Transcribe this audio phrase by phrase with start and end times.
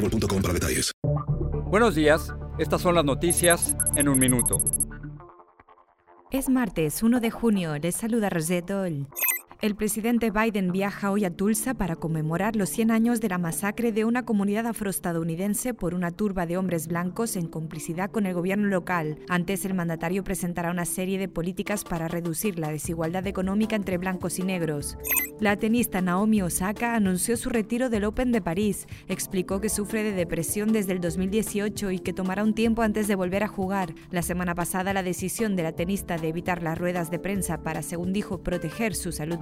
[0.00, 0.92] boostmobile.com para detalles.
[1.66, 4.58] Buenos días, estas son las noticias en un minuto.
[6.30, 8.70] Es martes 1 de junio, les saluda Rosette
[9.62, 13.92] el presidente Biden viaja hoy a Tulsa para conmemorar los 100 años de la masacre
[13.92, 18.68] de una comunidad afroestadounidense por una turba de hombres blancos en complicidad con el gobierno
[18.68, 19.18] local.
[19.28, 24.38] Antes, el mandatario presentará una serie de políticas para reducir la desigualdad económica entre blancos
[24.38, 24.96] y negros.
[25.40, 28.86] La tenista Naomi Osaka anunció su retiro del Open de París.
[29.08, 33.14] Explicó que sufre de depresión desde el 2018 y que tomará un tiempo antes de
[33.14, 33.94] volver a jugar.
[34.10, 37.82] La semana pasada, la decisión de la tenista de evitar las ruedas de prensa para,
[37.82, 39.38] según dijo, proteger su salud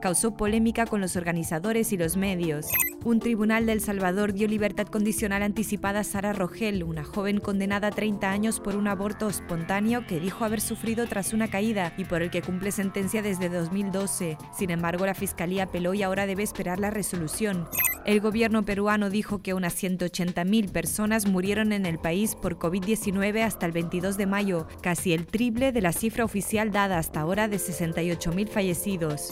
[0.00, 2.66] causó polémica con los organizadores y los medios.
[3.04, 7.88] Un tribunal de El Salvador dio libertad condicional anticipada a Sara Rogel, una joven condenada
[7.88, 12.04] a 30 años por un aborto espontáneo que dijo haber sufrido tras una caída y
[12.04, 14.36] por el que cumple sentencia desde 2012.
[14.56, 17.66] Sin embargo, la fiscalía apeló y ahora debe esperar la resolución.
[18.08, 23.66] El gobierno peruano dijo que unas 180.000 personas murieron en el país por COVID-19 hasta
[23.66, 27.58] el 22 de mayo, casi el triple de la cifra oficial dada hasta ahora de
[27.58, 29.28] 68.000 fallecidos.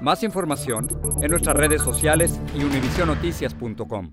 [0.00, 0.86] Más información
[1.20, 4.12] en nuestras redes sociales y univisionoticias.com.